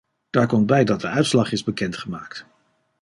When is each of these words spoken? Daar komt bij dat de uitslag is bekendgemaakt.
Daar 0.29 0.47
komt 0.47 0.65
bij 0.65 0.83
dat 0.83 1.01
de 1.01 1.07
uitslag 1.07 1.51
is 1.51 1.63
bekendgemaakt. 1.63 2.45